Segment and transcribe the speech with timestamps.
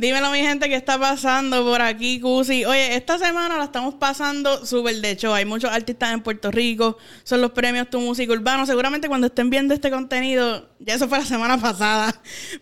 [0.00, 2.64] Dímelo, mi gente, ¿qué está pasando por aquí, Cusi?
[2.64, 5.34] Oye, esta semana la estamos pasando súper de hecho.
[5.34, 6.98] Hay muchos artistas en Puerto Rico.
[7.24, 8.64] Son los premios Tu Música Urbano.
[8.64, 12.14] Seguramente cuando estén viendo este contenido, ya eso fue la semana pasada.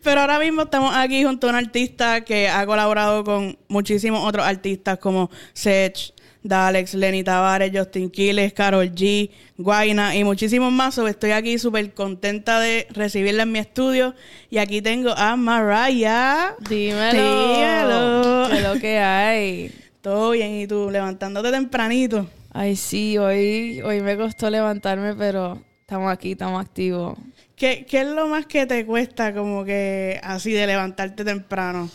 [0.03, 4.47] Pero ahora mismo estamos aquí junto a un artista que ha colaborado con muchísimos otros
[4.47, 10.97] artistas como Sech, Dalex, Lenny Tavares, Justin Quiles, Carol G, Guaina y muchísimos más.
[10.99, 14.15] estoy aquí súper contenta de recibirla en mi estudio.
[14.51, 16.55] Y aquí tengo a Mariah.
[16.69, 17.55] Dímelo.
[17.55, 18.49] Dímelo.
[18.49, 19.75] ¿Qué es lo que hay?
[20.01, 20.89] Todo bien, ¿y tú?
[20.91, 22.29] Levantándote tempranito.
[22.53, 27.19] Ay, sí, hoy, hoy me costó levantarme, pero estamos aquí, estamos activos.
[27.57, 31.91] ¿Qué, ¿Qué es lo más que te cuesta como que así de levantarte temprano?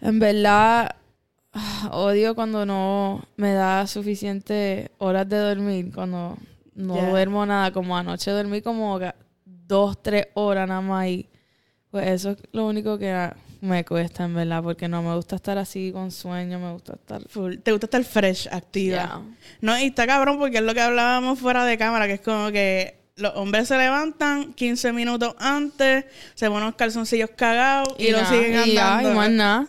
[0.00, 0.96] En verdad,
[1.90, 6.36] odio cuando no me da suficiente horas de dormir, cuando
[6.74, 9.00] no duermo nada, como anoche dormí como
[9.44, 11.28] dos, tres horas nada más y
[11.90, 15.56] pues eso es lo único que me cuesta en verdad, porque no me gusta estar
[15.58, 17.56] así con sueño, me gusta estar full.
[17.56, 19.22] Te gusta estar fresh, activa.
[19.60, 22.50] No, y está cabrón porque es lo que hablábamos fuera de cámara, que es como
[22.50, 28.24] que los hombres se levantan 15 minutos antes, se ponen los calzoncillos cagados y, lo
[28.26, 29.12] siguen andando.
[29.12, 29.66] Y, más nada.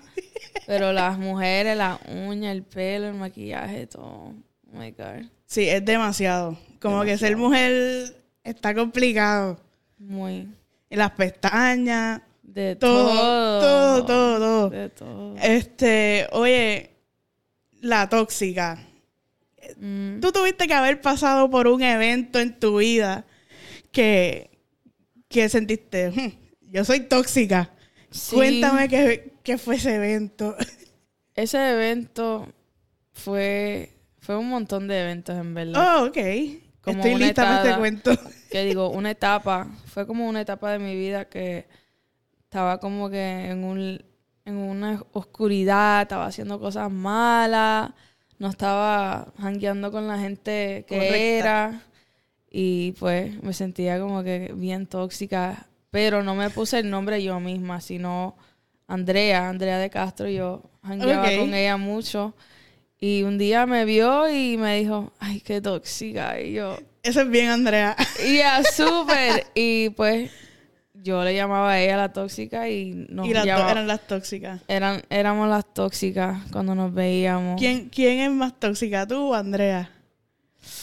[0.66, 4.34] Pero las mujeres, las uñas, el pelo, el maquillaje, todo.
[4.74, 5.26] Oh my God.
[5.46, 6.58] Sí, es demasiado.
[6.80, 9.60] Como que ser mujer está complicado.
[9.98, 10.48] Muy.
[10.90, 12.22] Y las pestañas.
[12.44, 13.60] De todo.
[13.60, 14.70] Todo, todo, todo.
[14.70, 15.36] De todo.
[15.38, 16.92] Este, oye,
[17.82, 18.80] la tóxica.
[19.78, 20.20] Mm.
[20.20, 23.26] Tú tuviste que haber pasado por un evento en tu vida
[23.92, 24.50] que,
[25.28, 27.72] que sentiste, hmm, yo soy tóxica.
[28.32, 30.56] Cuéntame qué, fue ese evento.
[31.36, 32.48] Ese evento
[33.14, 36.02] fue, fue un montón de eventos, en verdad.
[36.02, 36.18] Oh, ok.
[36.18, 38.12] Estoy lista para este cuento.
[38.50, 41.68] Que digo, una etapa, fue como una etapa de mi vida que
[42.44, 44.04] estaba como que en, un,
[44.46, 47.92] en una oscuridad, estaba haciendo cosas malas,
[48.40, 51.84] no estaba jangueando con la gente que era.
[52.50, 57.40] Y pues me sentía como que bien tóxica pero no me puse el nombre yo
[57.40, 58.36] misma, sino
[58.88, 60.30] Andrea, Andrea de Castro.
[60.30, 62.34] Yo jangueaba con ella mucho.
[63.00, 66.40] Y un día me vio y me dijo, ay, qué tóxica.
[66.42, 66.78] Y yo...
[67.04, 67.96] Eso es bien, Andrea.
[68.26, 69.46] Y ya, súper.
[69.54, 70.32] y pues
[70.94, 74.62] yo le llamaba a ella la tóxica y nos Y las dos eran las tóxicas.
[74.68, 77.60] Eran, éramos las tóxicas cuando nos veíamos.
[77.60, 79.92] ¿Quién, quién es más tóxica, tú o Andrea?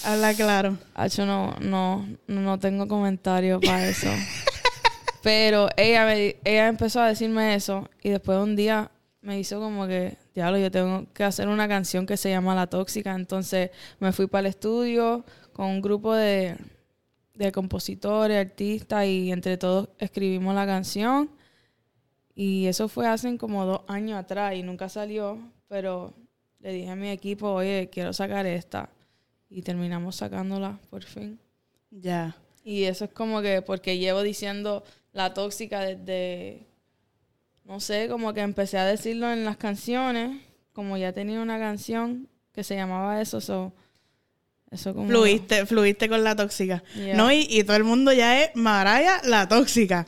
[0.04, 0.78] Habla claro.
[1.14, 4.08] Yo no, no, no tengo comentario para eso.
[5.24, 8.90] Pero ella, me, ella empezó a decirme eso y después un día
[9.22, 12.66] me hizo como que, diablo, yo tengo que hacer una canción que se llama La
[12.66, 13.14] Tóxica.
[13.14, 13.70] Entonces
[14.00, 15.24] me fui para el estudio
[15.54, 16.58] con un grupo de,
[17.32, 21.30] de compositores, artistas y entre todos escribimos la canción.
[22.34, 26.12] Y eso fue hace como dos años atrás y nunca salió, pero
[26.60, 28.90] le dije a mi equipo, oye, quiero sacar esta.
[29.48, 31.40] Y terminamos sacándola por fin.
[31.90, 32.36] Ya.
[32.62, 36.66] Y eso es como que porque llevo diciendo la tóxica desde,
[37.64, 40.42] no sé, como que empecé a decirlo en las canciones,
[40.72, 43.72] como ya tenía una canción que se llamaba eso, eso
[44.92, 45.08] como...
[45.08, 46.82] Fluiste, fluiste con la tóxica.
[47.14, 50.06] No, y, todo el mundo ya es Maraya la tóxica.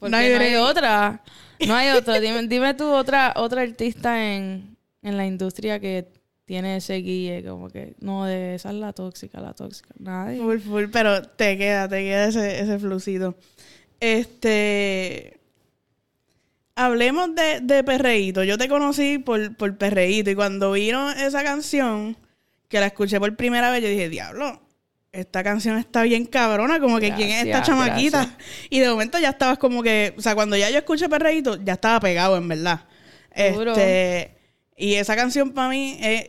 [0.00, 1.22] no hay, otra.
[1.66, 2.20] No hay otra.
[2.20, 6.08] dime, dime tú otra, otra artista en, en la industria que
[6.44, 9.94] tiene ese guille, como que no, de esa es la tóxica, la tóxica.
[9.98, 10.38] Nadie.
[10.38, 13.36] Full, full, pero te queda, te queda ese, ese flucido.
[14.02, 15.38] Este.
[16.74, 18.42] Hablemos de, de Perreíto.
[18.42, 22.16] Yo te conocí por, por Perreíto y cuando vino esa canción,
[22.68, 24.60] que la escuché por primera vez, yo dije, diablo,
[25.12, 28.36] esta canción está bien cabrona, como que quién es esta chamaquita.
[28.70, 31.74] Y de momento ya estabas como que, o sea, cuando ya yo escuché Perreíto, ya
[31.74, 32.80] estaba pegado, en verdad.
[33.30, 34.36] Este,
[34.76, 36.26] y esa canción para mí es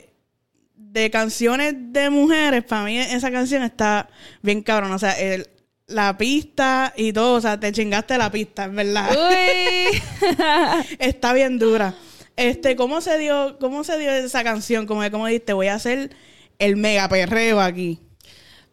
[0.75, 4.09] de canciones de mujeres, para mí esa canción está
[4.43, 4.93] bien cabrona.
[4.93, 5.47] O sea, el,
[5.93, 9.09] la pista y todo, o sea, te chingaste la pista, en verdad.
[9.11, 10.01] Uy.
[10.99, 11.95] Está bien dura.
[12.35, 14.85] Este, ¿cómo se dio, cómo se dio esa canción?
[14.85, 16.15] Como, como dijiste, voy a hacer
[16.59, 17.99] el mega perreo aquí.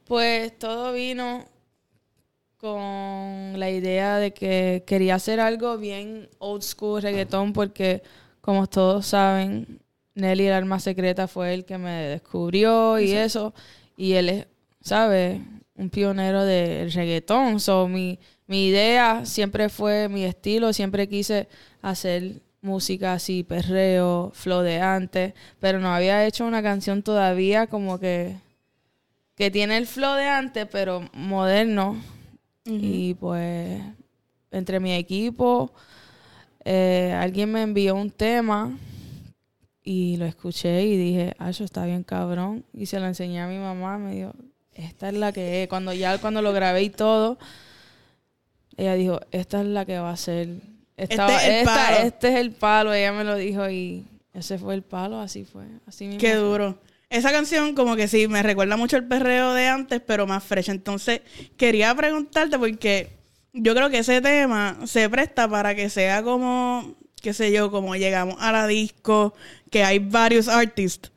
[0.05, 1.47] Pues todo vino
[2.57, 8.03] con la idea de que quería hacer algo bien old school reggaetón porque
[8.41, 9.81] como todos saben,
[10.15, 13.55] Nelly el alma secreta fue el que me descubrió y eso
[13.97, 14.47] y él es,
[14.83, 15.41] ¿sabes?
[15.81, 17.59] Un pionero del reggaetón.
[17.59, 21.49] So, mi, mi idea siempre fue, mi estilo, siempre quise
[21.83, 27.99] hacer música así, perreo, flow de antes, pero no había hecho una canción todavía como
[27.99, 28.37] que,
[29.35, 31.97] que tiene el flow de antes, pero moderno.
[32.67, 33.81] Y pues,
[34.51, 35.73] entre mi equipo,
[36.65, 38.77] eh, alguien me envió un tema
[39.83, 42.65] y lo escuché y dije, ah, eso está bien cabrón.
[42.75, 44.35] Y se lo enseñé a mi mamá, me dijo,
[44.85, 45.69] esta es la que es.
[45.69, 47.39] Cuando ya cuando lo grabé y todo,
[48.77, 50.49] ella dijo, esta es la que va a ser.
[50.97, 51.97] Estaba, Este es el esta- palo.
[52.07, 54.05] este es el palo, ella me lo dijo y
[54.35, 55.65] ese fue el palo, así fue.
[55.87, 56.79] Así mismo Qué duro.
[57.09, 60.69] Esa canción como que sí, me recuerda mucho el perreo de antes, pero más fresh.
[60.71, 61.23] Entonces,
[61.57, 63.09] quería preguntarte porque
[63.53, 67.97] yo creo que ese tema se presta para que sea como, qué sé yo, como
[67.97, 69.35] llegamos a la disco,
[69.71, 71.11] que hay varios artists.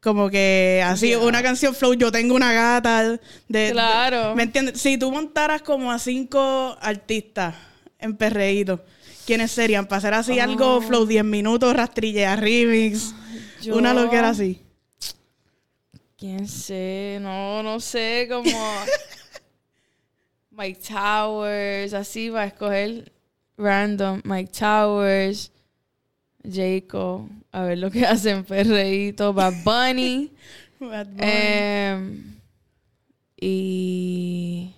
[0.00, 1.18] Como que así, Yeah.
[1.18, 3.20] una canción flow, yo tengo una gata.
[3.48, 4.34] De, Claro.
[4.34, 4.80] ¿Me entiendes?
[4.80, 7.54] Si tú montaras como a cinco artistas
[7.98, 8.82] en perreíto,
[9.26, 9.86] ¿quiénes serían?
[9.86, 10.80] Para hacer así algo Oh.
[10.80, 13.14] flow 10 minutos, rastrilla remix,
[13.60, 14.62] Yo- una loquera así.
[16.16, 17.18] ¿Quién sé?
[17.20, 18.44] No, no sé, como
[20.50, 23.12] Mike Towers, así va a escoger
[23.56, 24.20] random.
[24.24, 25.50] Mike Towers,
[26.44, 30.30] Jacob, a ver lo que hacen, perreíto, Bad Bunny,
[30.80, 31.22] Bad Bunny.
[31.22, 32.34] em,
[33.40, 34.74] y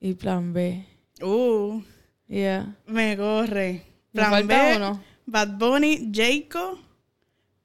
[0.00, 0.84] y Plan B.
[1.22, 1.82] Uh,
[2.28, 2.76] Yeah.
[2.86, 3.82] me corre.
[4.12, 5.02] Me Plan falta B, uno.
[5.26, 6.78] Bad Bunny, Jacob,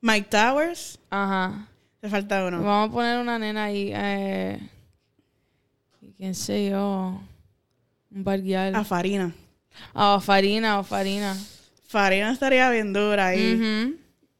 [0.01, 0.97] Mike Towers.
[1.09, 1.67] Ajá.
[1.99, 2.61] Te falta uno.
[2.63, 3.91] Vamos a poner una nena ahí.
[3.93, 4.59] Eh,
[6.17, 7.21] ¿Quién sé yo?
[8.11, 8.73] Un barguial.
[8.75, 9.33] A Farina.
[9.93, 11.35] Ah, Farina, o Farina.
[11.93, 13.53] Farina estaría bien dura ahí.
[13.53, 13.97] Ujú.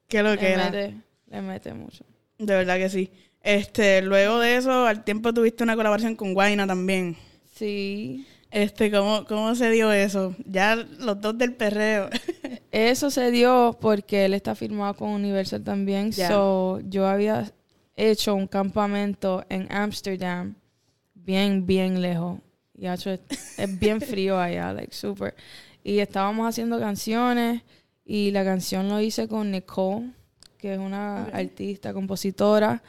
[0.07, 0.71] Qué lo Le que era.
[0.71, 2.03] le mete mucho.
[2.39, 3.11] De verdad que sí.
[3.41, 7.15] Este, luego de eso, al tiempo tuviste una colaboración con Guaina también.
[7.53, 8.25] Sí.
[8.49, 10.35] Este, ¿cómo, cómo se dio eso?
[10.45, 12.09] Ya los dos del perreo.
[12.71, 16.11] Eso se dio porque él está firmado con Universal también.
[16.11, 16.27] Ya.
[16.29, 17.51] So, yo había
[17.95, 20.55] hecho un campamento en Amsterdam,
[21.13, 22.39] bien, bien lejos.
[22.75, 23.19] Y hecho, es,
[23.59, 25.35] es bien frío allá, like super.
[25.83, 27.63] Y estábamos haciendo canciones
[28.05, 30.11] y la canción lo hice con Nicole,
[30.57, 32.81] que es una artista, compositora.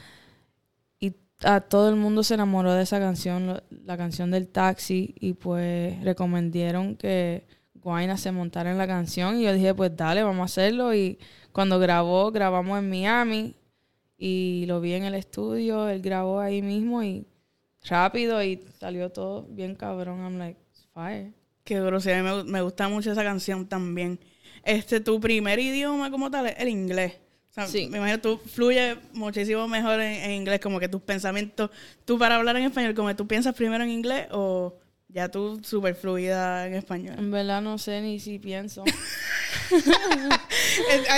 [1.00, 5.14] Y a todo el mundo se enamoró de esa canción, la canción del taxi.
[5.18, 9.38] Y pues recomendieron que Guayna se montara en la canción.
[9.40, 10.94] Y yo dije, pues dale, vamos a hacerlo.
[10.94, 11.18] Y
[11.52, 13.56] cuando grabó, grabamos en Miami.
[14.16, 17.26] Y lo vi en el estudio, él grabó ahí mismo y
[17.82, 20.20] rápido y salió todo bien cabrón.
[20.20, 20.58] I'm like,
[20.92, 21.32] fire.
[21.64, 24.20] Qué duro, sí, a mí me, me gusta mucho esa canción también.
[24.62, 27.14] Este, tu primer idioma como tal es el inglés.
[27.50, 27.86] O sea, Sí.
[27.88, 31.70] me imagino tú fluyes muchísimo mejor en, en inglés, como que tus pensamientos,
[32.04, 34.76] tú para hablar en español, como que tú piensas primero en inglés o
[35.08, 37.14] ya tú súper fluida en español.
[37.18, 38.84] En verdad no sé ni si pienso.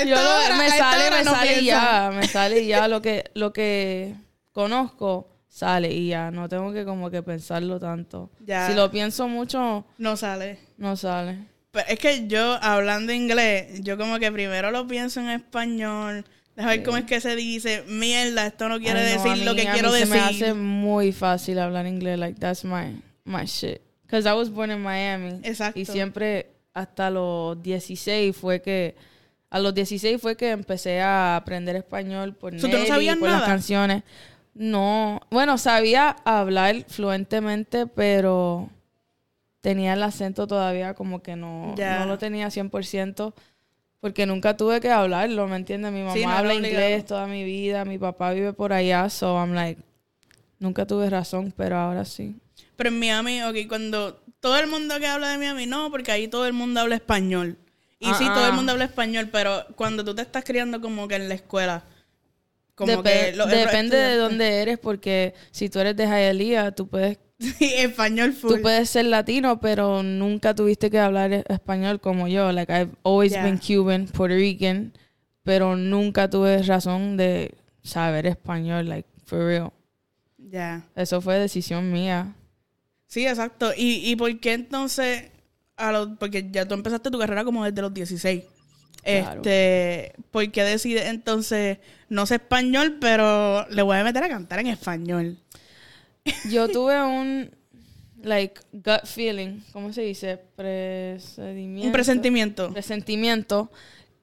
[0.06, 4.14] Yo lo- me sale, me no sale ya, me sale ya lo que, lo que
[4.52, 8.30] conozco sale y ya, no tengo que como que pensarlo tanto.
[8.44, 8.68] Ya.
[8.68, 10.58] Si lo pienso mucho, No sale.
[10.76, 11.38] no sale.
[11.70, 16.24] Pero es que yo, hablando inglés, yo como que primero lo pienso en español.
[16.54, 16.84] Deja ver Sí.
[16.84, 17.84] cómo es que se dice.
[17.88, 20.06] Mierda, esto no quiere Ay, no, decir a lo mí- que quiero mí decir.
[20.12, 23.80] Se me hace muy fácil hablar inglés, like that's my my shit.
[24.02, 25.40] Because I was born in Miami.
[25.42, 25.80] Exacto.
[25.80, 28.94] Y siempre hasta los 16 fue que
[29.50, 33.28] a los 16 fue que empecé a aprender español por ¿tú no Nelly, sabías por
[33.28, 33.40] nada?
[33.40, 34.02] las canciones.
[34.58, 38.70] No, bueno, sabía hablar fluentemente, pero
[39.60, 43.34] tenía el acento todavía como que no, no lo tenía 100%.
[44.00, 45.90] Porque nunca tuve que hablarlo, ¿me entiendes?
[45.92, 49.08] Mi mamá Sí, no era habla inglés toda mi vida, mi papá vive por allá,
[49.10, 49.80] so I'm like,
[50.58, 52.36] nunca tuve razón, pero ahora sí.
[52.76, 56.28] Pero en Miami, ok, cuando todo el mundo que habla de Miami, no, porque ahí
[56.28, 57.56] todo el mundo habla español.
[57.98, 58.54] Y sí, Ah, todo el ah.
[58.54, 61.82] mundo habla español, pero cuando tú te estás criando como que en la escuela,
[62.76, 63.32] como que...
[63.34, 68.32] los depende de dónde eres, porque si tú eres de Hialeah, tú puedes, Sí, español
[68.32, 68.54] full.
[68.54, 72.52] tú puedes ser latino, pero nunca tuviste que hablar e- español como yo.
[72.52, 73.42] Like, I've always Yeah.
[73.44, 74.92] been Cuban, Puerto Rican,
[75.42, 79.72] pero nunca tuve razón de saber español, like, for real.
[80.38, 80.84] Ya.
[80.94, 82.34] Eso fue decisión mía.
[83.06, 83.72] Sí, exacto.
[83.76, 85.24] ¿Y, y por qué entonces,
[85.76, 88.44] a porque ya tú empezaste tu carrera como desde los 16?
[89.06, 89.40] Claro.
[89.40, 94.58] Este, ¿por qué decides entonces, no sé español, pero le voy a meter a cantar
[94.58, 95.38] en español?
[96.50, 97.50] Yo tuve un,
[98.22, 100.38] like, gut feeling, ¿cómo se dice?
[100.56, 101.86] Presentimiento.
[101.86, 102.72] Un presentimiento.
[102.72, 103.70] presentimiento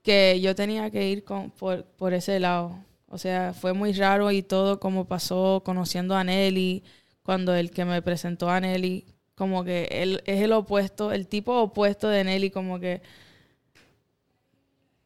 [0.03, 2.77] que yo tenía que ir con, por, por ese lado.
[3.07, 6.83] O sea, fue muy raro y todo como pasó conociendo a Nelly,
[7.23, 11.61] cuando el que me presentó a Nelly, como que él es el opuesto, el tipo
[11.61, 13.01] opuesto de Nelly, como que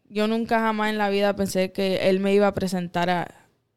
[0.10, 3.28] yo nunca jamás en la vida pensé que él me iba a presentar a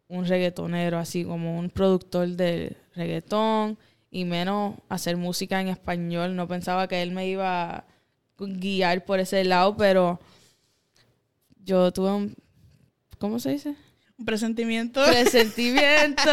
[0.09, 3.79] un reggaetonero, así como un productor de reggaetón,
[4.11, 6.35] y menos hacer música en español.
[6.35, 7.85] No pensaba que él me iba a
[8.39, 10.21] guiar por ese lado, pero
[11.65, 12.35] yo tuve un,
[13.19, 13.77] ¿cómo se dice?
[14.19, 15.05] Un presentimiento.
[15.05, 16.31] Presentimiento.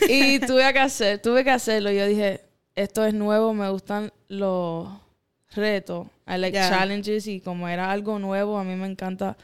[0.08, 1.90] y tuve que hacer, tuve que hacerlo.
[1.90, 2.42] Yo dije,
[2.74, 4.88] esto es nuevo, me gustan los
[5.50, 6.06] retos.
[6.26, 9.36] I like challenges y como era algo nuevo, a mí me encanta,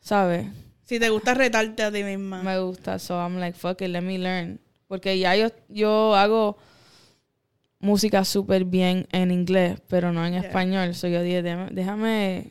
[0.00, 0.46] ¿sabes?
[0.84, 2.42] Si te gusta retarte a ti misma.
[2.42, 4.58] Me gusta, so I'm like, fuck it, let me learn.
[4.88, 6.56] Porque ya yo, yo hago
[7.78, 10.42] música súper bien en inglés, pero no en Yeah.
[10.42, 10.94] español.
[10.94, 12.50] So yo dije, déjame, déjame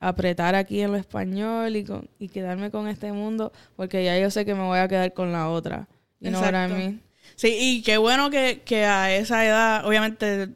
[0.00, 4.30] apretar aquí en lo español y, con- y quedarme con este mundo, porque ya yo
[4.30, 5.88] sé que me voy a quedar con la otra.
[6.20, 6.74] What I Exacto.
[6.76, 7.02] mean?
[7.36, 10.48] Sí, y qué bueno que, que a esa edad, obviamente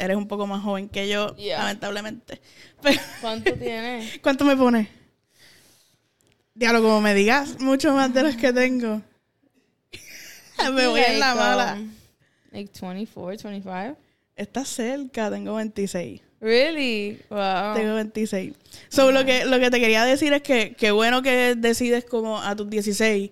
[0.00, 1.58] eres un poco más joven que yo, Yeah.
[1.58, 2.40] lamentablemente.
[2.82, 4.18] Pero, ¿Cuánto tienes?
[4.22, 4.88] ¿Cuánto me pones?
[6.54, 9.02] Diablo, como me digas mucho más de los que tengo.
[10.72, 11.74] me voy en la mala.
[11.78, 11.90] um,
[12.52, 13.96] like 24, 25?
[14.36, 16.20] Estás cerca, tengo 26.
[16.40, 17.20] Really?
[17.28, 17.74] Wow.
[17.74, 18.54] Tengo 26.
[18.88, 22.40] So, lo que, lo que te quería decir es que qué bueno que decides como
[22.40, 23.30] a tus 16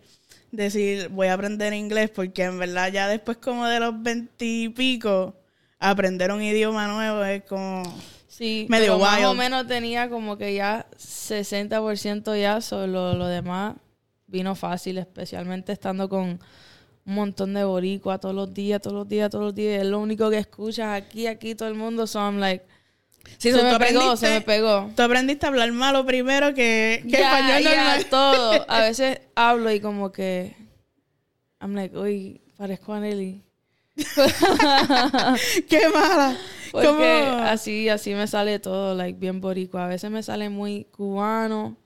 [0.50, 4.68] decir voy a aprender inglés porque en verdad ya después como de los 20 y
[4.70, 5.34] pico
[5.78, 7.82] aprender un idioma nuevo es como...
[8.26, 9.38] Sí, medio pero más o wild.
[9.38, 13.74] menos tenía como que ya 60% ya, solo lo demás
[14.26, 16.38] vino fácil, especialmente estando con
[17.04, 19.82] un montón de boricua todos los días, todos los días, todos los días.
[19.82, 22.06] Es lo único que escuchas aquí, aquí, todo el mundo.
[22.06, 22.64] So I'm like,
[23.36, 24.90] Sí, se tú me pegó, se me pegó.
[24.96, 28.06] Tú aprendiste a hablar malo primero que, español normal.
[28.06, 28.64] todo.
[28.70, 30.56] A veces hablo y como que,
[31.60, 33.44] I'm like, uy, parezco a Nelly.
[35.68, 36.36] ¡Qué mala!
[36.70, 37.02] Porque ¿Cómo?
[37.42, 39.86] así, así me sale todo, like, bien boricua.
[39.86, 41.76] A veces me sale muy cubano,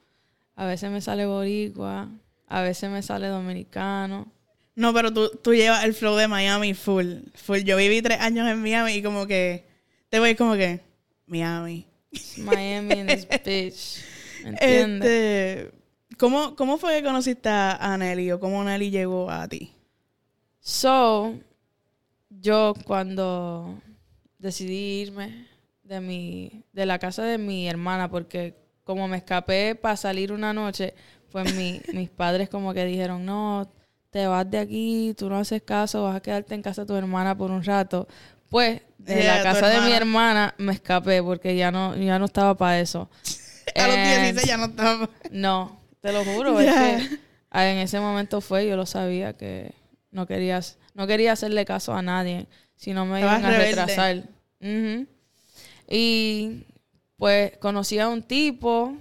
[0.57, 2.09] a veces me sale boricua,
[2.49, 4.31] a veces me sale dominicano.
[4.75, 7.17] No, pero tú, tú llevas el flow de Miami full.
[7.35, 7.61] Full.
[7.61, 9.67] Yo viví tres años en Miami y como que...
[10.09, 10.81] Te voy como que...
[11.27, 11.87] Miami.
[12.39, 14.05] Miami in this bitch.
[14.43, 15.11] ¿Me entiendes?
[15.11, 15.73] Este,
[16.19, 19.75] ¿cómo, ¿Cómo fue que conociste a a Nelly o cómo Nelly llegó a ti?
[20.61, 21.35] So,
[22.43, 23.79] yo cuando
[24.39, 25.47] decidí irme
[25.85, 30.53] de mi, de la casa de mi hermana, porque como me escapé para salir una
[30.53, 30.95] noche,
[31.31, 33.71] pues mi- mis padres como que dijeron, no,
[34.11, 36.95] te vas de aquí, tú no haces caso, vas a quedarte en casa de tu
[36.97, 38.07] hermana por un rato.
[38.49, 40.55] Pues de Yeah, la casa de mi hermana.
[40.59, 43.09] me escapé porque ya no, ya no estaba para eso.
[43.77, 45.09] A los And- 16 ya no estaba...
[45.31, 47.19] no, te lo juro, es que
[47.51, 49.73] ah, en ese momento fue, yo lo sabía que
[50.11, 52.47] no querías, no quería hacerle caso a nadie,
[52.77, 53.81] si no me Estabas iban a rebelde.
[53.85, 54.23] retrasar.
[55.89, 56.65] Y
[57.17, 58.97] pues conocí a un tipo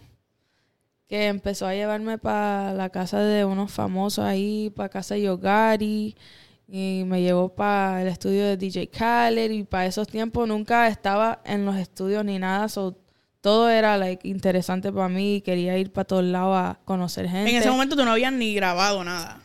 [1.08, 6.16] que empezó a llevarme para la casa de unos famosos ahí, para casa de Yogari,
[6.68, 11.42] y me llevó para el estudio de DJ Khaled, y para esos tiempos nunca estaba
[11.44, 12.98] en los estudios ni nada, so
[13.42, 17.50] todo era like interesante para mí, quería ir para todos lados a conocer gente.
[17.50, 19.42] En ese momento tú no habías ni grabado nada.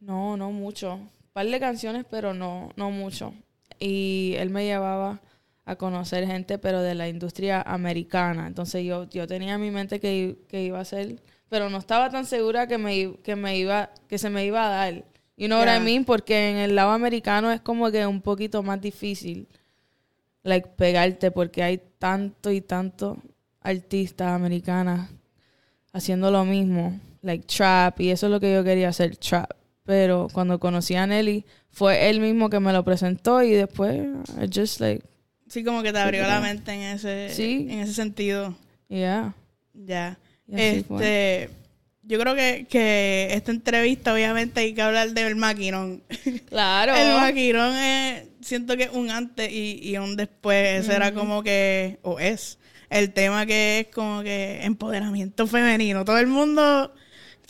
[0.00, 0.94] No, no mucho.
[0.94, 3.34] Un par de canciones, pero no, no mucho.
[3.78, 5.20] Y él me llevaba
[5.64, 8.46] a conocer gente, pero de la industria americana.
[8.46, 12.10] Entonces yo, yo tenía en mi mente que, que iba a ser, pero no estaba
[12.10, 15.04] tan segura que me, que me iba, que se me iba a dar.
[15.36, 15.74] You know what.
[15.74, 16.04] I mean?
[16.04, 19.48] Porque en el lado americano es como que un poquito más difícil,
[20.42, 23.18] like, pegarte, porque hay tanto y tanto
[23.60, 25.10] artistas americanas
[25.92, 29.59] haciendo lo mismo, like trap, y eso es lo que yo quería hacer, trap.
[29.90, 33.96] Pero cuando conocí a Nelly, fue él mismo que me lo presentó y después,
[34.40, 35.04] I just like,
[35.48, 37.66] Sí, como que te abrió la mente en ese, Sí.
[37.68, 38.54] en ese sentido.
[38.88, 39.34] yeah.
[39.74, 40.16] Ya.
[40.46, 40.96] Y así fue.
[41.44, 41.50] Este,
[42.04, 46.04] yo creo que, que esta entrevista, obviamente, hay que hablar del maquinón.
[46.48, 46.94] Claro.
[46.96, 50.84] El maquinón es, siento que es un antes y, y un después.
[50.84, 52.58] Ese era como que, o es,
[52.90, 56.04] el tema que es como que empoderamiento femenino.
[56.04, 56.94] Todo el mundo,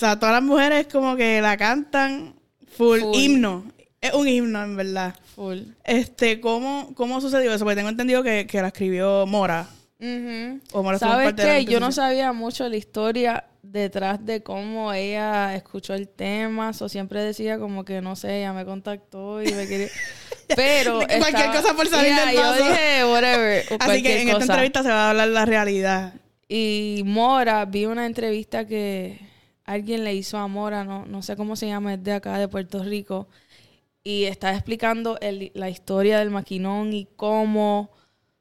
[0.00, 2.35] sea, todas las mujeres como que la cantan
[2.76, 3.16] full, Full.
[3.16, 3.64] himno.
[4.00, 5.14] Es un himno, en verdad.
[5.35, 5.59] Full.
[5.85, 7.64] Este, ¿cómo, cómo sucedió eso?
[7.64, 9.66] Porque tengo entendido que, que la escribió Mora.
[10.00, 10.61] Ujú.
[10.73, 11.64] O Mora ¿Sabes parte de la qué?
[11.66, 16.71] Yo no sabía mucho la historia detrás de cómo ella escuchó el tema.
[16.80, 19.88] O siempre decía como que, no sé, ella me contactó y me quería...
[20.57, 22.64] Pero Cualquier estaba- cosa por salir Yeah, del yo paso.
[22.64, 23.64] dije, whatever.
[23.71, 26.14] o Así que en esta entrevista se va a hablar la realidad.
[26.49, 29.21] Y Mora, vi una entrevista que
[29.73, 32.49] alguien le hizo a Mora, no, no sé cómo se llama, es de acá, de
[32.49, 33.29] Puerto Rico,
[34.03, 37.91] y estaba explicando el- la historia del maquinón y cómo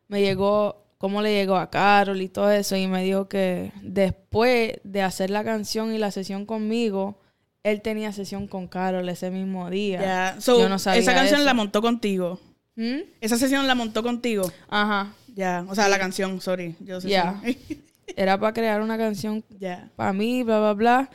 [0.08, 4.74] me llegó, cómo le llegó a Carol y todo eso, y me dijo que después
[4.84, 7.20] de hacer la canción y la sesión conmigo,
[7.64, 10.36] él tenía sesión con Carol ese mismo día.
[10.40, 11.46] So, Yo no sabía esa canción eso.
[11.46, 12.40] la montó contigo.
[12.76, 13.00] ¿Mm?
[13.20, 14.50] Esa sesión la montó contigo.
[14.70, 15.14] Ajá.
[15.36, 16.76] Ya, o sea, la canción, sorry.
[16.80, 17.42] Yo sé Ya.
[18.16, 19.90] Era para crear una canción ya.
[19.96, 21.10] para mí, bla, bla, bla.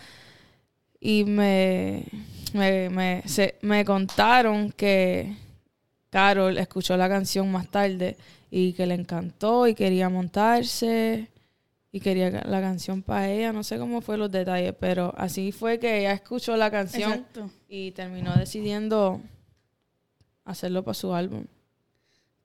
[1.01, 2.05] Y me,
[2.53, 5.37] me, me, se- me contaron que
[6.11, 8.17] Carol escuchó la canción más tarde
[8.51, 11.29] y que le encantó y quería montarse
[11.93, 13.53] y quería la canción para ella.
[13.53, 17.51] No sé cómo fue los detalles, pero así fue que ella escuchó la canción Exacto.
[17.69, 19.21] y terminó decidiendo
[20.45, 21.45] hacerlo para su álbum.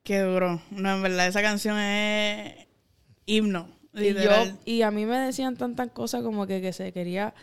[0.03, 0.61] Qué duro.
[0.71, 2.67] No, en verdad, esa canción es
[3.25, 3.67] himno.
[3.93, 4.31] Y, yo,
[4.65, 7.33] y a mí me decían tantas cosas como que, que se quería,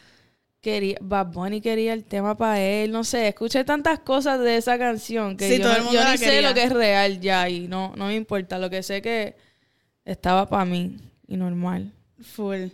[0.61, 4.79] quería, Bad Bunny quería el tema para él, no sé, escuché tantas cosas de esa
[4.79, 7.21] canción que Sí, yo, todo el mundo yo la ni sé lo que es real
[7.21, 9.37] ya y no, no me importa, lo que sé que
[10.05, 12.69] estaba para mí y normal, Full.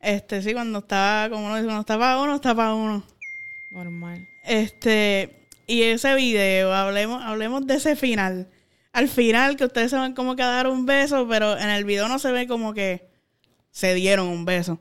[0.00, 3.04] Este, sí, cuando estaba, como uno dice, cuando está para uno, está para uno.
[3.70, 4.26] normal.
[4.44, 8.48] Este, y ese video, hablemos, hablemos de ese final.
[8.92, 11.84] Al final, que ustedes se ven como que a dar un beso, pero en el
[11.84, 13.07] video no se ve como que
[13.78, 14.80] se dieron un beso.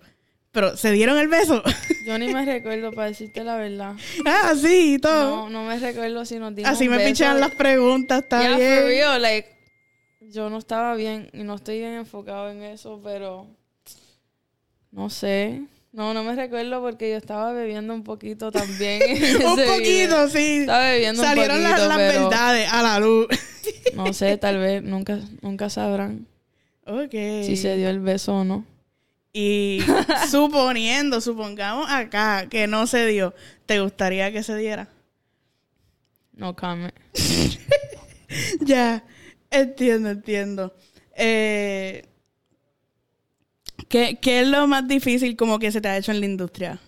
[0.51, 1.61] Pero, ¿se dieron el beso?
[2.07, 3.93] Yo ni me recuerdo, para decirte la verdad.
[4.25, 5.29] ah, sí, y todo.
[5.29, 7.31] No, no me recuerdo si nos dimos Así me beso.
[7.35, 8.73] las preguntas, está Yeah, bien.
[8.79, 9.49] for real, like,
[10.21, 13.45] yo no estaba bien y no estoy bien enfocado en eso, pero
[14.91, 15.61] no sé.
[15.91, 19.01] No, no me recuerdo porque yo estaba bebiendo un poquito también.
[19.45, 20.27] un poquito, video.
[20.29, 20.57] sí.
[20.61, 23.27] Estaba bebiendo Salieron un las- poquito, las pero verdades a la luz.
[23.93, 26.25] no sé, tal vez nunca, nunca sabrán
[26.85, 27.11] ok.
[27.45, 28.65] si se dio el beso o no.
[29.39, 29.82] Y
[30.32, 33.36] suponiendo, supongamos acá que no se dio,
[33.67, 34.89] ¿te gustaría que se diera?
[36.34, 36.94] No comment.
[38.62, 39.06] Ya,
[39.51, 40.75] entiendo, entiendo.
[41.15, 42.03] Eh,
[43.88, 46.82] ¿qué, qué es lo más difícil como que se te ha hecho en la industria?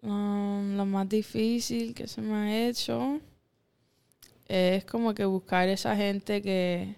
[0.00, 3.20] Um, lo más difícil que se me ha hecho
[4.48, 6.96] es como que buscar esa gente que...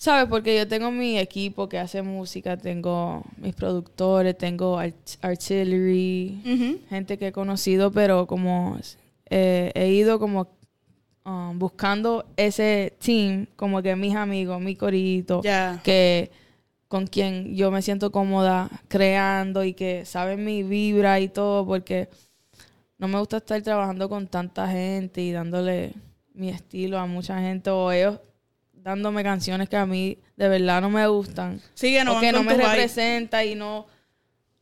[0.00, 0.28] ¿Sabes?
[0.30, 6.40] Porque yo tengo mi equipo que hace música, tengo mis productores, tengo art- artillery,
[6.88, 8.78] gente que he conocido, pero como
[9.28, 10.46] eh, he ido como
[11.24, 15.40] um, buscando ese team, como que mis amigos, mi corito,
[15.82, 16.30] que
[16.86, 22.08] con quien yo me siento cómoda creando y que saben mi vibra y todo, porque
[22.98, 25.92] no me gusta estar trabajando con tanta gente y dándole
[26.34, 28.20] mi estilo a mucha gente o ellos
[28.88, 31.60] dándome canciones que a mí de verdad no me gustan.
[31.74, 33.86] Sí, que no o que no me representa y no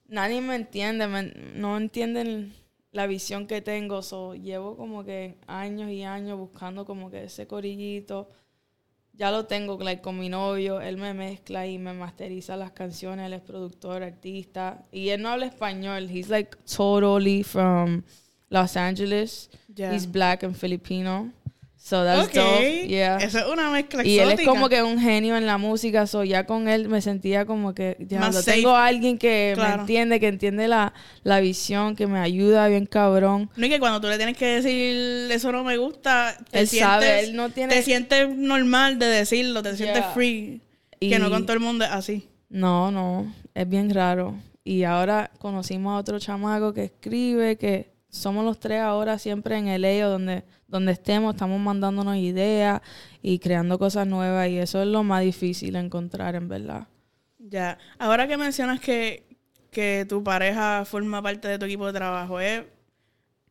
[0.09, 2.53] nadie me entiende, me- no entienden
[2.93, 7.47] la visión que tengo, so, llevo como que años y años buscando como que ese
[7.47, 8.29] corillito.
[9.13, 13.27] Ya lo tengo like, con mi novio, él me mezcla y me masteriza las canciones,
[13.27, 14.85] él es productor, artista.
[14.93, 18.03] Y él no habla español, he's like totally from
[18.51, 19.93] Los Angeles, Ya.
[19.95, 21.33] he's black and Filipino,
[21.89, 22.35] so that's Ok.
[22.35, 23.17] dope, yeah.
[23.19, 24.51] Eso es una mezcla Y él es exótica.
[24.51, 27.97] como que un genio en la música, so ya con él me sentía como que
[28.01, 29.77] ya Más lo tengo a alguien que Claro.
[29.77, 33.51] me entiende, que entiende la, la visión, que me ayuda bien cabrón.
[33.57, 36.67] No, y que cuando tú le tienes que decir eso no me gusta, te Él
[36.67, 40.13] sientes, sabe, él no tiene- te sientes normal de decirlo, te sientes Yeah.
[40.13, 40.61] free.
[40.99, 42.29] Y- Que no con todo el mundo es así.
[42.49, 44.35] No, no, es bien raro.
[44.65, 49.69] Y ahora conocimos a otro chamaco que escribe, que somos los tres ahora siempre en
[49.69, 52.81] el o donde, donde estemos, estamos mandándonos ideas
[53.23, 56.89] y creando cosas nuevas y eso es lo más difícil encontrar en verdad.
[57.39, 57.79] Ya.
[57.99, 59.25] Ahora que mencionas que,
[59.71, 62.65] que tu pareja forma parte de tu equipo de trabajo, ¿es,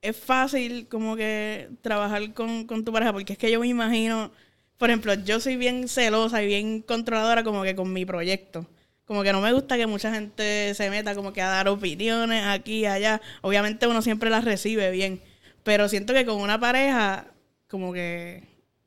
[0.01, 3.13] es fácil como que trabajar con, con tu pareja?
[3.13, 4.32] Porque es que yo me imagino,
[4.78, 8.67] por ejemplo, yo soy bien celosa y bien controladora como que con mi proyecto.
[9.06, 12.44] Como que no me gusta que mucha gente se meta como que a dar opiniones
[12.46, 13.22] aquí y allá.
[13.41, 15.22] Obviamente uno siempre las recibe bien.
[15.63, 17.28] Pero siento que con una pareja
[17.68, 18.44] como que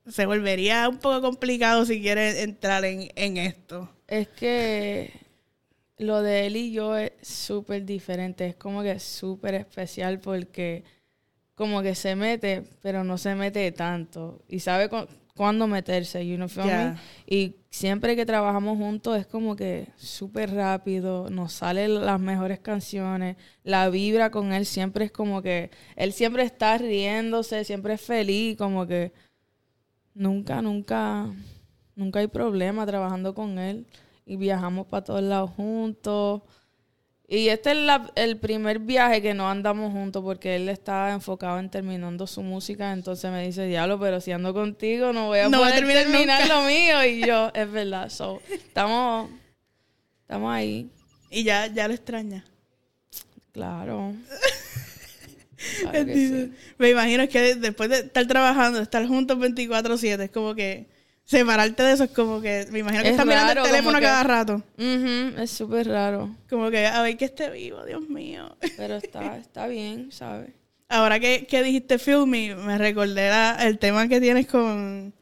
[0.09, 3.89] se volvería un poco complicado si quieres entrar en, en esto.
[4.07, 5.13] Es que
[5.99, 8.47] lo de él y yo es súper diferente.
[8.47, 10.85] Es como que súper especial porque
[11.55, 14.43] como que se mete, pero no se mete tanto.
[14.49, 14.89] Y sabe
[15.38, 16.96] cuándo meterse, you know, feel me?
[17.27, 23.37] Y siempre que trabajamos juntos es como que súper rápido, nos salen las mejores canciones,
[23.62, 28.59] la vibra con él siempre es como que, él siempre está riéndose, siempre es feliz,
[28.59, 29.12] como que
[30.12, 31.27] nunca, nunca,
[31.94, 33.87] nunca hay problema trabajando con él
[34.27, 36.42] y viajamos para todos lados juntos.
[37.31, 41.59] Y este es la- el primer viaje que no andamos juntos porque él estaba enfocado
[41.59, 42.93] en terminando su música.
[42.95, 45.75] Entonces me dice, diablo, pero si ando contigo no voy a No voy a poder
[45.85, 46.55] terminar terminar, nunca".
[46.55, 47.05] lo mío.
[47.05, 48.09] Y yo, es verdad.
[48.09, 49.29] So, estamos,
[50.23, 50.88] estamos ahí.
[51.31, 52.45] Y ya, ya lo extraña.
[53.53, 54.14] Claro.
[55.81, 56.53] Claro que sí.
[56.79, 60.87] Me imagino que después de estar trabajando, de estar juntos 24-7, es como que
[61.29, 64.05] separarte de eso es como que, me imagino que Es estás mirando el teléfono que-
[64.05, 64.62] cada rato.
[64.79, 66.35] Es súper raro.
[66.49, 68.57] Como que, a ver que esté vivo, Dios mío.
[68.79, 70.51] Pero está, está bien, ¿sabes?
[70.88, 75.12] Ahora que, que dijiste Film Me, recordé la- el tema que tienes con,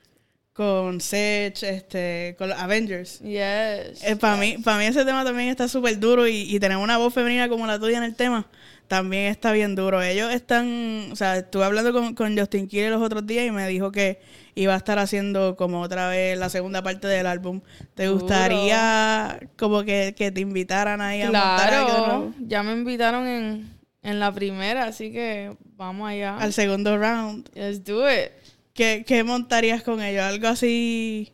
[0.53, 3.19] con Sech, este, con los Avengers.
[3.19, 4.16] Yes.
[4.21, 7.12] para mí, para mí ese tema también está súper duro y, y tener una voz
[7.12, 8.47] femenina como la tuya en el tema
[8.88, 10.03] también está bien duro.
[10.03, 13.66] Ellos están, o sea, estuve hablando con, con Justin Quiles los otros días y me
[13.68, 14.20] dijo que
[14.55, 17.61] iba a estar haciendo como otra vez la segunda parte del álbum.
[17.94, 18.20] ¿Te Duro.
[18.20, 22.35] gustaría como que, que te invitaran ahí a montar algo Claro, nuevo?
[22.38, 23.70] ya me invitaron en,
[24.03, 26.37] en la primera, así que vamos allá.
[26.38, 27.49] al segundo round?
[27.55, 28.31] Let's do it.
[28.72, 30.22] ¿Qué, ¿Qué montarías con ellos?
[30.22, 31.33] ¿Algo así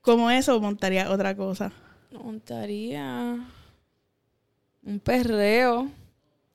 [0.00, 1.72] como eso o montarías otra cosa?
[2.10, 3.38] Montaría
[4.84, 5.90] un perreo,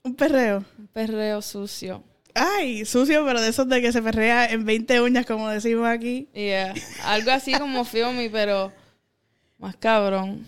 [0.08, 0.64] Un perreo.
[0.80, 2.04] un perreo sucio.
[2.34, 6.28] Ay, sucio, pero de esos de que se perrea en 20 uñas, como decimos aquí.
[6.34, 6.74] Yeah.
[7.06, 8.72] Algo así como Filmy, pero
[9.58, 10.46] más cabrón.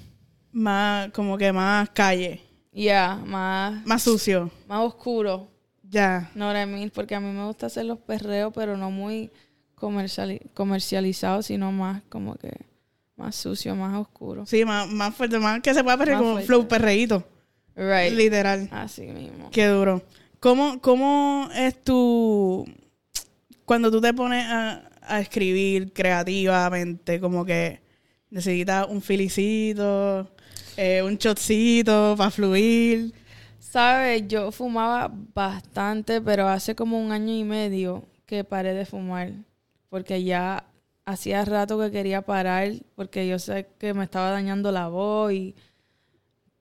[0.52, 2.42] Más, como que más calle.
[2.72, 4.52] Yeah, más, Más sucio.
[4.68, 5.48] más oscuro.
[5.84, 6.30] Ya.
[6.36, 9.32] No, I mean, porque a mí me gusta hacer los perreos, pero no muy
[9.76, 12.52] comerciali- comercializados, sino más como que
[13.18, 14.46] más sucio, más oscuro.
[14.46, 16.48] Sí, más, más fuerte, más que se pueda perrear como fuerte.
[16.48, 17.24] flow perreíto.
[17.80, 18.12] Right.
[18.12, 18.68] Literal.
[18.72, 19.50] Así mismo.
[19.52, 20.02] Qué duro.
[20.42, 22.66] ¿Cómo, ¿Cómo es tu...
[23.64, 27.80] Cuando tú te pones a, a escribir creativamente, como que
[28.30, 30.30] necesitas un filicito,
[30.76, 33.14] eh, un shotcito para fluir?
[33.60, 39.32] Sabes, yo fumaba bastante, pero hace como un año y medio que paré de fumar.
[39.90, 40.66] Porque ya
[41.06, 45.56] hacía rato que quería parar, porque yo sé que me estaba dañando la voz y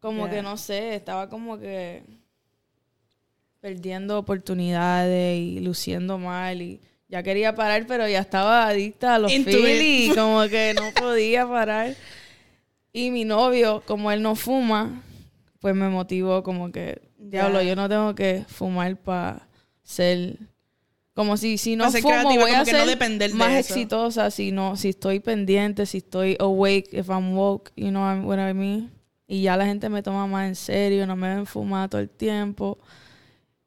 [0.01, 0.33] como Ya.
[0.33, 2.03] que no sé, estaba como que
[3.61, 9.33] perdiendo oportunidades y luciendo mal y ya quería parar, pero ya estaba adicta a los
[9.33, 11.97] Philly, como que no podía parar.
[12.93, 15.03] Y mi novio, como él no fuma,
[15.61, 19.49] pues me motivó como que, diablo, yo no tengo que fumar para
[19.83, 20.37] ser...
[21.15, 23.51] Como si, si no Pa' ser fumo, creativa, voy a no ser depender de más
[23.55, 23.75] eso.
[23.75, 28.39] exitosa si no, si estoy pendiente, si estoy awake, if I'm woke, you know what
[28.39, 28.93] I mean.
[29.31, 32.09] Y ya la gente me toma más en serio, no me ven fumar todo el
[32.09, 32.79] tiempo.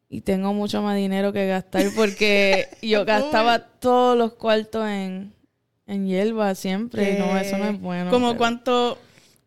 [0.10, 5.34] Y tengo mucho más dinero que gastar porque yo gastaba todos los cuartos en,
[5.86, 7.14] en hierba siempre.
[7.14, 8.10] y No, eso no es bueno.
[8.10, 8.98] ¿Como pero- cuánto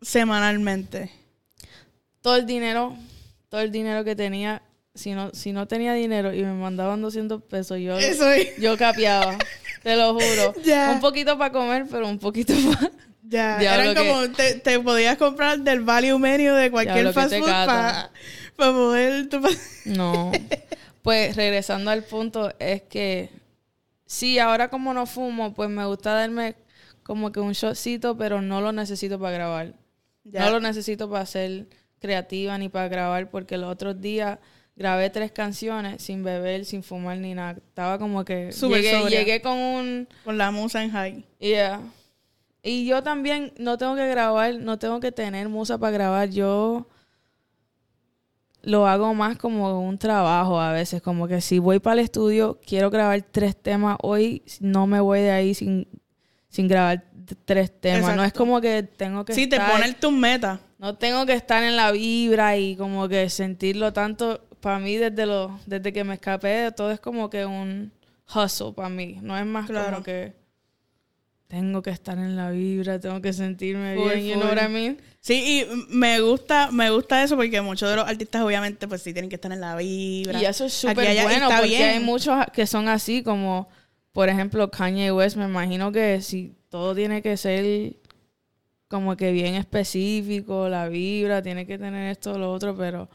[0.01, 1.11] semanalmente?
[2.21, 2.95] todo el dinero,
[3.49, 4.63] todo el dinero que tenía,
[4.95, 8.57] si no, si no tenía dinero y me mandaban 200 pesos, yo, Eso es.
[8.57, 9.37] yo capeaba,
[9.83, 10.55] te lo juro.
[10.93, 12.89] Un poquito para comer, pero un poquito más.
[13.27, 17.45] Ya, eran como, te, te podías comprar del value menu de cualquier fast food
[18.55, 19.29] para poder...
[19.29, 19.41] tu-
[19.85, 20.31] No.
[21.01, 23.29] Pues regresando al punto, es que
[24.07, 26.55] sí, ahora como no fumo, pues me gusta darme
[27.03, 29.73] como que un shotcito, pero no lo necesito para grabar.
[30.23, 30.39] Ya.
[30.45, 31.67] No lo necesito para ser
[31.99, 34.39] creativa ni para grabar, porque los otros días
[34.75, 37.51] grabé tres canciones sin beber, sin fumar ni nada.
[37.67, 38.51] Estaba como que llegué,
[38.91, 39.19] sobria.
[39.19, 41.23] llegué con un Con la musa en high.
[41.39, 41.81] yeah.
[42.67, 46.29] Y yo también no tengo que grabar, no tengo que tener musa para grabar.
[46.29, 46.87] Yo
[48.63, 52.59] lo hago más como un trabajo a veces, como que si voy para el estudio,
[52.65, 55.87] quiero grabar tres temas hoy, no me voy de ahí sin,
[56.49, 57.03] sin grabar
[57.45, 58.15] tres temas.
[58.15, 60.59] No es como que tengo que Sí, te estar, ponen tus metas.
[60.79, 64.41] no tengo que estar en la vibra y como que sentirlo tanto.
[64.59, 67.91] Para mí, desde lo, desde que me escapé, todo es como que un
[68.35, 69.19] hustle para mí.
[69.21, 69.91] No es más Claro.
[69.91, 70.33] como que
[71.47, 74.67] tengo que estar en la vibra, tengo que sentirme Full, bien, you know what I
[74.67, 74.97] mean?
[75.19, 79.13] Sí, y me gusta, me gusta eso porque muchos de los artistas obviamente pues sí
[79.13, 80.39] tienen que estar en la vibra.
[80.39, 81.89] Y eso es súper bueno porque bien.
[81.89, 83.67] hay muchos que son así, como
[84.11, 85.37] por ejemplo Kanye West.
[85.37, 87.95] Me imagino que si todo tiene que ser
[88.87, 93.09] como que bien específico, la vibra, tiene que tener esto o lo otro, pero.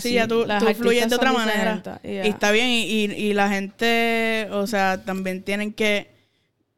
[0.00, 2.00] Sí, ya tú, tú fluyes de otra manera.
[2.02, 2.66] Y está bien.
[2.66, 6.15] Y, y, y la gente, o sea, también tienen que,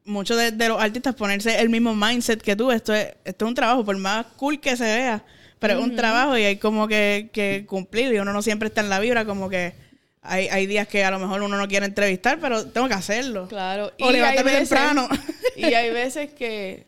[0.09, 2.71] muchos de, de los artistas ponerse el mismo mindset que tú.
[2.71, 5.23] Esto es, esto es un trabajo, por más cool que se vea,
[5.59, 8.13] pero es un trabajo y hay como que, que cumplir.
[8.13, 9.73] Y uno no siempre está en la vibra, como que
[10.21, 13.47] hay, hay días que a lo mejor uno no quiere entrevistar, pero tengo que hacerlo.
[13.47, 13.91] Claro.
[14.01, 15.07] O levantarme temprano.
[15.55, 16.87] y hay veces que,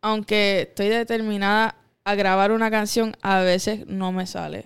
[0.00, 4.64] aunque estoy determinada a grabar una canción, a veces no me sale.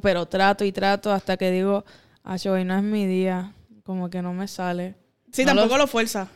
[0.00, 1.84] Pero trato y trato hasta que digo,
[2.24, 3.52] ah, hoy no es mi día.
[3.82, 4.94] Como que no me sale.
[5.32, 6.28] Sí, No tampoco lo fuerza.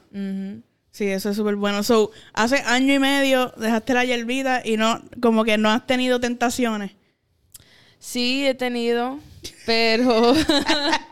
[0.97, 1.83] Sí, eso es súper bueno.
[1.83, 6.21] So, hace año y medio dejaste la hierbita y no, como que no has tenido
[6.21, 6.93] tentaciones.
[7.99, 9.19] Sí, he tenido,
[9.67, 10.35] pero...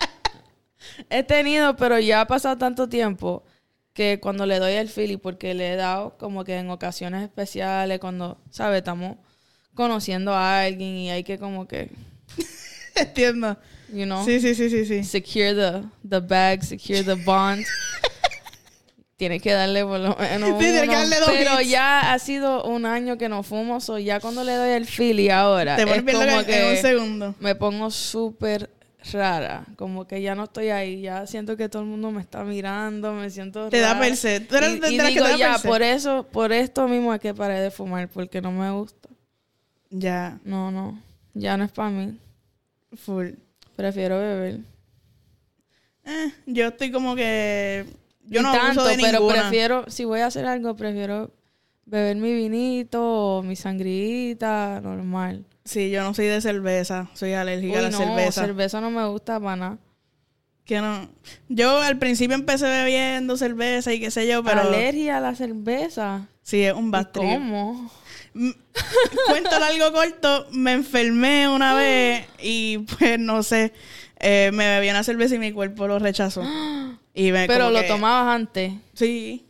[1.11, 3.44] he tenido, pero ya ha pasado tanto tiempo
[3.92, 7.99] que cuando le doy el Philly, porque le he dado como que en ocasiones especiales,
[7.99, 8.79] cuando, ¿sabes?
[8.79, 9.18] Estamos
[9.75, 11.90] conociendo a alguien y hay que como que,
[12.94, 13.59] Entiendo.
[13.92, 15.05] you know, Sí, sí, sí, sí, sí.
[15.05, 17.66] secure the, the bag, secure the bond.
[19.16, 20.98] Tienes que darle por lo menos Sí, tienes que uno.
[20.98, 21.70] darle dos Pero hits.
[21.70, 25.31] ya ha sido un año que no fumo, so ya cuando le doy el Philly
[25.31, 27.35] ahora, Te es pones bien loca como en que un segundo.
[27.38, 28.70] me pongo súper
[29.12, 29.66] rara.
[29.77, 31.03] Como que ya no estoy ahí.
[31.03, 33.12] Ya siento que todo el mundo me está mirando.
[33.12, 34.00] Me siento Te da rara.
[34.00, 34.40] perse.
[34.40, 35.68] Tú eres Y, las que digo, te da ya, perse.
[35.68, 38.09] por eso, por esto mismo es que paré de fumar.
[38.09, 39.09] Porque no me gusta.
[39.90, 41.00] Ya, No, no.
[41.35, 42.18] Ya no es para mí.
[42.96, 43.31] full.
[43.77, 44.61] Prefiero beber.
[46.05, 47.85] Eh, yo estoy como que...
[48.26, 49.40] Yo Ni no tanto, uso de pero ninguna.
[49.42, 51.30] prefiero, si voy a hacer algo, prefiero
[51.87, 53.02] beber mi vinito
[53.38, 55.44] o mi sangrita, normal.
[55.64, 57.08] Sí, yo no soy de cerveza.
[57.14, 58.40] Soy alérgica Uy, a la no, cerveza.
[58.42, 59.78] cerveza no me gusta para nada.
[60.64, 61.08] Que no.
[61.48, 66.26] Yo al principio empecé bebiendo cerveza y qué sé yo, pero Alergia a la cerveza.
[66.42, 67.24] sí es un ¿Y bad trip.
[67.24, 67.90] ¿Cómo?
[68.32, 68.50] Mm,
[69.28, 73.72] Cuento largo corto, me enfermé una vez y pues no sé,
[74.20, 76.42] eh, me bebí una cerveza y mi cuerpo lo rechazó.
[77.16, 78.72] Y me, Pero lo que- tomabas antes.
[78.94, 79.44] Sí,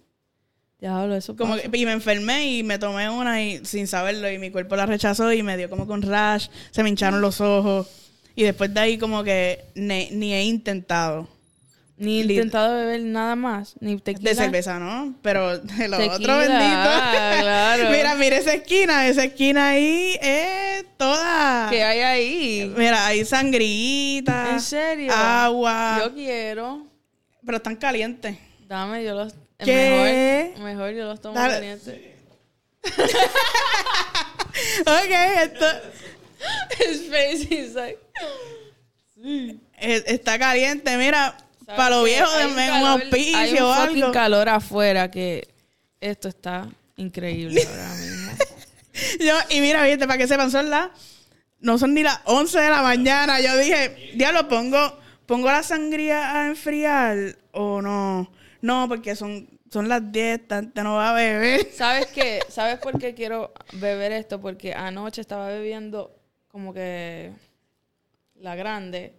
[0.79, 4.39] Diablo, eso como que, y me enfermé y me tomé una y sin saberlo y
[4.39, 7.87] mi cuerpo la rechazó y me dio como con rash, se me hincharon los ojos
[8.37, 11.27] y después de ahí como que ne- ni he intentado
[11.97, 13.75] Ni intentado beber nada más.
[13.81, 14.31] Ni tequila.
[14.31, 15.15] de cerveza, ¿no?
[15.23, 16.59] Pero de lo Tequila, otro bendito.
[16.67, 17.91] ah, claro.
[17.91, 21.69] mira, mira esa esquina, esa esquina ahí es toda.
[21.71, 22.75] ¿Qué hay ahí?
[22.77, 24.51] Mira, hay sangrita.
[24.51, 25.13] ¿En serio?
[25.15, 26.01] Agua.
[26.05, 26.87] Yo quiero.
[27.47, 28.37] Pero están calientes.
[28.67, 29.35] Dame, yo los.
[29.59, 30.51] ¿Qué?
[30.55, 31.55] Mejor, mejor yo los tomo Dale.
[31.55, 31.95] calientes.
[34.81, 35.11] Ok,
[35.43, 35.67] esto
[36.79, 37.99] His face, he's like.
[39.25, 40.97] eh, está caliente.
[40.97, 44.13] Mira, ¿sabes para los viejos, denme un calor- Hay auspicio un o algo.
[44.13, 45.49] calor afuera que
[46.01, 48.33] esto está increíble ahora mismo.
[49.21, 50.89] Yo, y mira, viste, para que sepan, son las.
[51.61, 53.41] No son ni las 11 de la mañana.
[53.41, 57.17] Yo dije, diablo, pongo, pongo la sangría a enfriar
[57.53, 58.31] o no.
[58.61, 61.69] No, porque son, son las 10, tanta no va a beber.
[61.75, 62.41] ¿Sabes qué?
[62.51, 64.41] ¿Sabes por qué quiero beber esto?
[64.41, 66.15] Porque anoche estaba bebiendo
[66.49, 67.33] como que
[68.37, 69.15] la grande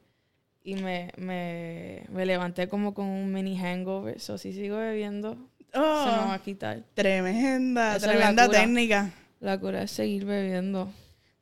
[0.66, 4.20] y me, me, me levanté como con un mini hangover.
[4.20, 5.36] So, si sigo bebiendo,
[5.72, 6.84] se me va Oh, a quitar.
[6.96, 9.14] tremenda, Esa es la tremenda técnica.
[9.40, 10.92] La cura es seguir bebiendo.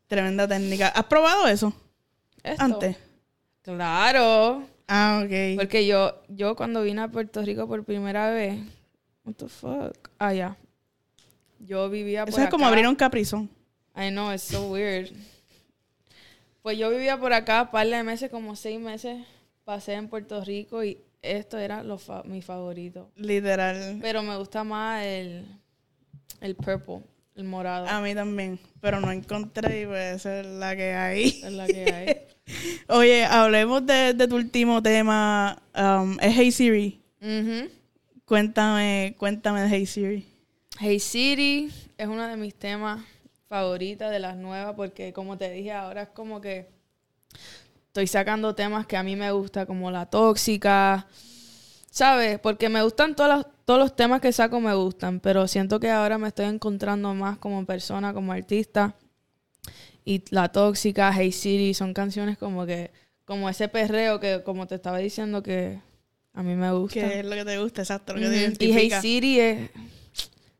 [0.08, 0.90] Tremenda técnica.
[0.90, 1.74] ¿Has probado eso
[2.44, 2.64] Esto.
[2.64, 2.98] antes?
[3.62, 4.64] Claro.
[4.88, 5.58] Ah, ok.
[5.58, 8.60] Porque yo, yo cuando vine a Puerto Rico por primera vez,
[9.24, 10.10] what the fuck?
[10.20, 10.58] Ah, ya.
[11.60, 13.50] Yo vivía por Eso es como abrir un caprizón.
[13.96, 15.10] I know, it's so weird.
[16.64, 19.24] Pues yo vivía por acá, par de meses, como seis meses,
[19.66, 23.12] pasé en Puerto Rico y esto era lo fa- mi favorito.
[23.16, 24.00] Literal.
[24.02, 25.46] Pero me gusta más el,
[26.42, 27.02] el purple,
[27.36, 27.88] el morado.
[27.88, 28.60] A mí también.
[28.82, 31.28] Pero no encontré y pues esa es la que hay.
[31.44, 32.16] Es la que hay.
[32.88, 35.62] Oye, hablemos de, de tu último tema.
[35.78, 37.02] um, es Hey Siri.
[38.26, 40.28] Cuéntame, cuéntame de Hey Siri.
[40.80, 43.04] Hey City es uno de mis temas
[43.54, 46.72] favoritas de las nuevas porque como te dije ahora es como que
[47.86, 51.06] estoy sacando temas que a mí me gusta como la tóxica,
[51.92, 52.40] ¿sabes?
[52.40, 55.92] Porque me gustan todos los, todos los temas que saco me gustan, pero siento que
[55.92, 58.96] ahora me estoy encontrando más como persona, como artista
[60.04, 62.90] y la tóxica, Hey City son canciones como que
[63.24, 65.80] como ese perreo que como te estaba diciendo que
[66.34, 67.08] a mí me gusta.
[67.08, 67.82] ¿Qué es lo que te gusta?
[67.84, 68.56] Exacto, lo que te Ujú.
[68.62, 68.92] Y Hey.
[69.00, 69.70] City es.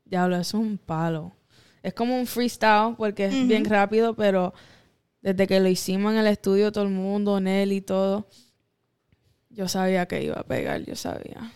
[0.04, 1.32] Diablo, es un palo.
[1.84, 4.54] Es como un freestyle porque es bien rápido, pero
[5.20, 8.26] desde que lo hicimos en el estudio, todo el mundo, Nelly y todo,
[9.50, 11.52] yo sabía que iba a pegar, yo sabía.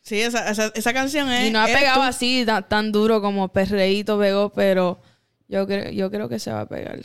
[0.00, 1.48] Sí, esa, esa, esa canción es.
[1.48, 4.98] y no ha pegado así ta- tan, duro como Perreíto pegó, pero
[5.48, 7.00] yo, creo yo creo que se va a pegar.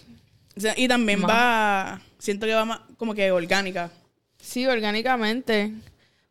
[0.55, 1.32] o sea, Y también Más.
[1.32, 2.01] va.
[2.19, 3.89] Siento que va más como que orgánica.
[4.38, 5.73] Sí, orgánicamente.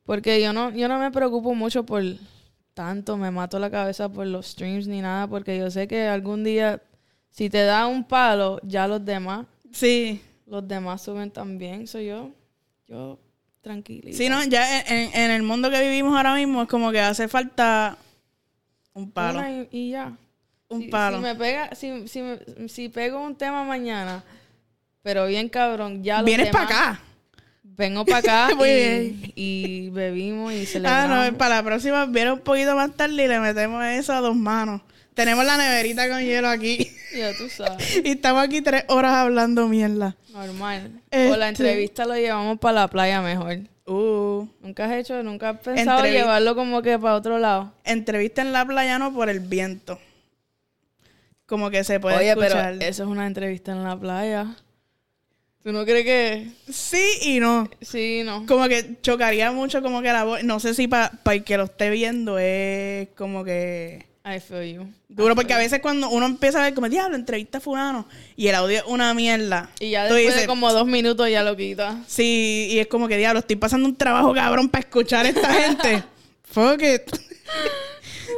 [0.05, 2.03] Porque yo no, yo no me preocupo mucho por
[2.79, 6.45] tanto, me mato la cabeza por los streams ni nada, porque yo sé que algún
[6.45, 6.81] día,
[7.29, 10.23] si te da un palo, ya los demás, Sí.
[10.47, 11.89] los demás suben también.
[11.89, 12.31] Soy yo,
[12.87, 13.19] yo
[13.63, 14.17] tranquilita.
[14.17, 17.99] Sí, no, ya en, el mundo que vivimos ahora mismo es como que hace falta
[18.95, 19.41] un palo.
[19.41, 20.17] Una y, y ya.
[20.69, 21.17] Un Si- palo.
[21.17, 24.23] Si, me pega, si, si, me- si pego un tema mañana,
[25.03, 27.01] pero bien cabrón, ya los Vienes para acá.
[27.79, 29.33] Vengo para acá Muy y, bien.
[29.37, 31.33] y bebimos y Ah, celebramos.
[31.33, 34.37] no, para la próxima viene un poquito más tarde y le metemos eso a dos
[34.37, 34.83] manos.
[35.15, 36.91] Tenemos la neverita con hielo aquí.
[37.17, 38.01] Ya tú sabes.
[38.05, 40.17] y estamos aquí tres horas hablando mierda.
[40.33, 40.91] Normal.
[41.11, 43.59] Este- O la entrevista lo llevamos para la playa mejor.
[43.87, 44.47] Uh.
[44.61, 47.73] Nunca has hecho, nunca has pensado Entrevi- llevarlo como que para otro lado.
[47.85, 49.99] Entrevista en la playa no por el viento.
[51.47, 52.75] Como que se puede Oye, escuchar.
[52.79, 54.47] pero eso es una entrevista en la playa.
[55.63, 56.73] ¿Tú no crees que...?
[56.73, 57.69] Sí y no.
[57.81, 58.47] Sí, no.
[58.47, 60.43] Como que chocaría mucho como que la voz.
[60.45, 64.87] No sé si para el que lo esté viendo es como que I feel you.
[65.09, 65.35] duro.
[65.35, 68.07] Porque a veces cuando uno empieza a ver como, diablo, entrevista a fulano.
[68.37, 69.71] Y el audio es una mierda.
[69.81, 72.03] Y ya después dices, de como dos minutos ya lo quita.
[72.07, 75.53] Sí, y es como que, diablo, estoy pasando un trabajo cabrón para escuchar a esta
[75.53, 76.05] gente.
[76.45, 77.03] Fuck it.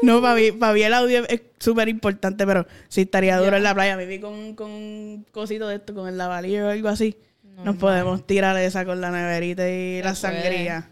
[0.03, 0.35] No, para
[0.73, 3.97] mí, el audio es súper importante, pero sí estaría duro en la playa.
[3.97, 7.17] Viví con, con un cosito de esto, con el lavalillo o algo así.
[7.45, 7.79] Nos Normal.
[7.79, 10.15] podemos tirar esa con la neverita y Se la puede.
[10.17, 10.91] sangría.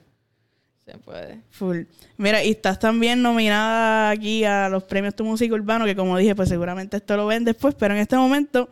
[0.84, 1.40] Se puede.
[1.50, 1.82] Full.
[2.16, 6.34] Mira, y estás también nominada aquí a los premios Tu Música Urbano, que como dije,
[6.34, 8.68] pues seguramente esto lo ven después, pero en este momento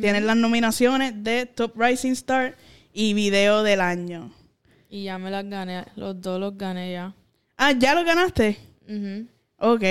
[0.00, 2.54] tienes las nominaciones de Top Rising Star
[2.92, 4.32] y Video del Año.
[4.88, 5.84] Y ya me las gané.
[5.96, 7.14] Los dos los gané ya.
[7.56, 8.58] Ah, ¿ya lo ganaste?
[8.88, 9.26] Ujú.
[9.60, 9.82] Ok.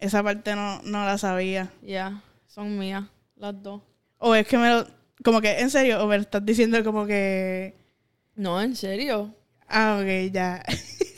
[0.00, 1.70] Esa parte no, no la sabía.
[1.82, 2.22] Ya.
[2.46, 3.04] Son mías.
[3.36, 3.82] Las dos.
[4.18, 4.86] O es que me lo...
[5.24, 6.02] Como que, ¿en serio?
[6.02, 7.74] O me lo estás diciendo como que...
[8.34, 9.34] No, en serio.
[9.68, 10.62] Ah, ok, ya.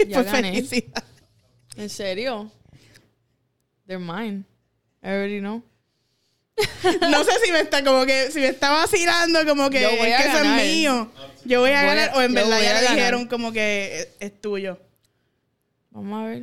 [0.08, 0.52] Ya pues gané.
[0.54, 1.04] felicidad.
[1.76, 2.50] En serio.
[3.86, 4.44] They're mine.
[5.02, 5.62] I already know.
[7.10, 8.30] No sé si me está como que...
[8.30, 9.82] Si me está vacilando como que...
[9.82, 10.60] Yo voy es a que eso es ganar.
[10.64, 11.10] mío.
[11.44, 12.16] Yo voy a Voy a- ganar.
[12.16, 12.96] O en verdad ya le ganar.
[12.96, 14.78] dijeron como que es, es tuyo.
[15.90, 16.42] Vamos a ver.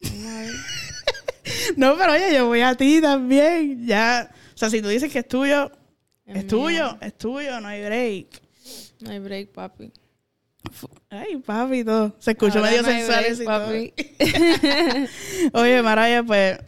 [1.76, 3.86] No, pero oye, yo voy a ti también.
[3.86, 4.30] Ya...
[4.54, 5.70] O sea, si tú dices que es tuyo...
[6.24, 6.98] Es, Es tuyo.
[7.00, 7.60] Es tuyo.
[7.60, 8.26] No hay break.
[9.00, 9.92] No hay break, papi.
[11.08, 12.16] Ay, papi, todo.
[12.18, 13.46] Se escuchó Ahora medio no sensual y todo.
[13.46, 13.94] papi.
[15.52, 16.58] Oye, Maraya, pues,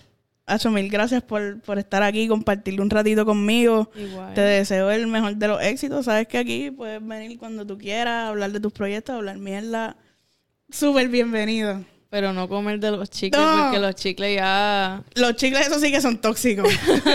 [0.46, 3.90] Hacho, mil gracias por, por estar aquí compartir un ratito conmigo.
[3.94, 4.32] Igual.
[4.34, 6.06] Te deseo el mejor de los éxitos.
[6.06, 9.96] Sabes que aquí puedes venir cuando tú quieras, hablar de tus proyectos, hablar mierda.
[10.70, 11.84] Súper bienvenido.
[12.10, 13.64] Pero no comer de los chicles No.
[13.64, 15.02] porque los chicles ya...
[15.14, 16.66] Los chicles, esos sí que son tóxicos.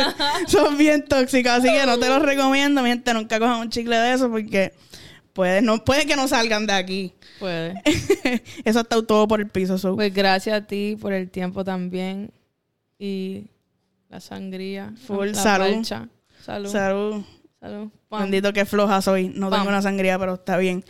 [0.48, 2.84] son bien tóxicos, así que no te los recomiendo.
[2.84, 4.74] Mi gente, nunca cojan un chicle de esos porque
[5.34, 7.14] puede, no, puede que no salgan de aquí.
[7.40, 7.82] Puede.
[8.64, 9.80] Eso está todo por el piso.
[9.80, 9.96] so.
[9.96, 12.32] Pues gracias a ti por el tiempo también.
[13.00, 13.48] Y
[14.10, 14.94] la sangría.
[15.08, 15.74] Full la salud.
[15.74, 16.08] parcha.
[16.46, 16.70] Salud.
[16.72, 17.24] Salud.
[17.60, 17.90] Salud.
[18.10, 18.22] Pam.
[18.22, 19.30] Bendito que floja soy.
[19.30, 20.84] No tengo una sangría, pero está bien.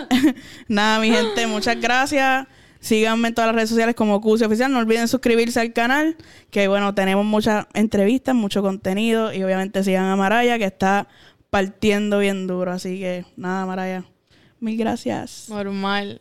[0.68, 2.46] Nada, mi gente, muchas gracias.
[2.84, 4.70] Síganme en todas las redes sociales como Cusi Oficial.
[4.70, 6.18] No olviden suscribirse al canal,
[6.50, 9.32] que bueno, tenemos muchas entrevistas, mucho contenido.
[9.32, 11.08] Y obviamente sigan a Maraya, que está
[11.48, 12.72] partiendo bien duro.
[12.72, 14.04] Así que nada, Maraya.
[14.60, 15.48] Mil gracias.
[15.48, 16.20] Normal.